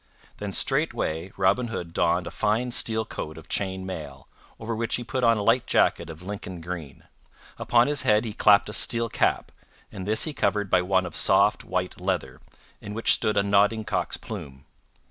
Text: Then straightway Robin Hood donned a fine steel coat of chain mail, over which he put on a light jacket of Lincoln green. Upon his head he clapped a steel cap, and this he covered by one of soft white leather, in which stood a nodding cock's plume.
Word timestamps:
Then 0.37 0.51
straightway 0.51 1.31
Robin 1.37 1.67
Hood 1.67 1.93
donned 1.93 2.25
a 2.25 2.31
fine 2.31 2.71
steel 2.71 3.05
coat 3.05 3.37
of 3.37 3.47
chain 3.47 3.85
mail, 3.85 4.27
over 4.59 4.75
which 4.75 4.95
he 4.95 5.03
put 5.03 5.23
on 5.23 5.37
a 5.37 5.43
light 5.43 5.67
jacket 5.67 6.09
of 6.09 6.23
Lincoln 6.23 6.59
green. 6.59 7.03
Upon 7.59 7.85
his 7.85 8.01
head 8.01 8.25
he 8.25 8.33
clapped 8.33 8.67
a 8.67 8.73
steel 8.73 9.09
cap, 9.09 9.51
and 9.91 10.07
this 10.07 10.23
he 10.23 10.33
covered 10.33 10.71
by 10.71 10.81
one 10.81 11.05
of 11.05 11.15
soft 11.15 11.63
white 11.63 12.01
leather, 12.01 12.41
in 12.81 12.95
which 12.95 13.13
stood 13.13 13.37
a 13.37 13.43
nodding 13.43 13.83
cock's 13.83 14.17
plume. 14.17 14.65